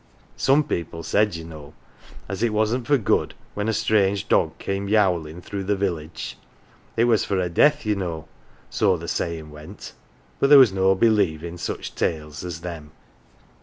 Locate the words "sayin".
9.07-9.51